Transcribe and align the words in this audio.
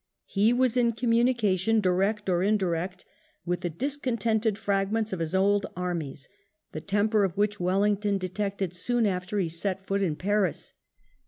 He 0.25 0.51
was 0.51 0.77
in 0.77 0.93
communication, 0.93 1.79
direct 1.79 2.27
or 2.27 2.41
indirect, 2.41 3.05
with 3.45 3.61
the 3.61 3.69
dis 3.69 3.97
IX 3.97 4.05
NAPOLEON 4.05 4.13
REAPPEARS 4.15 4.23
203 4.23 4.31
contented 4.31 4.57
fragments 4.63 5.13
of 5.13 5.19
his 5.19 5.35
old 5.35 5.67
armies, 5.77 6.27
the 6.71 6.81
temper 6.81 7.23
of 7.23 7.37
which 7.37 7.59
Wellington 7.59 8.17
detected 8.17 8.73
soon 8.73 9.05
after 9.05 9.37
he 9.37 9.47
set 9.47 9.85
foot 9.85 10.01
in 10.01 10.15
Paris. 10.15 10.73